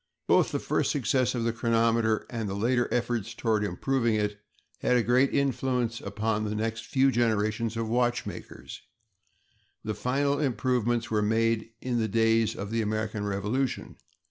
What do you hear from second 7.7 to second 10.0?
of watchmakers; the